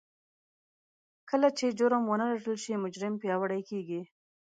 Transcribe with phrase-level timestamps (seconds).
[1.29, 4.01] کله چې جرم ونه رټل شي مجرم پياوړی کېږي.